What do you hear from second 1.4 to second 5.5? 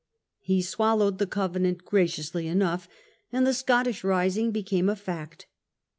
nant graciously enough, and the Scottish rising became a fact.